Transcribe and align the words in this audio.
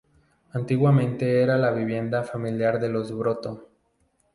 Antiguamente 0.53 1.43
era 1.43 1.59
la 1.59 1.69
vivienda 1.69 2.23
familiar 2.23 2.79
de 2.79 2.89
los 2.89 3.15
Broto. 3.15 3.69